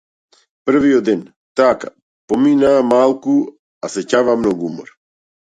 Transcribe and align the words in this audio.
Првиот 0.69 1.05
ден, 1.09 1.19
така, 1.61 1.91
поминаа 2.33 2.81
малку, 2.95 3.37
а 3.85 3.93
сеќаваа 3.97 4.39
многу 4.43 4.73
умор. 4.75 4.91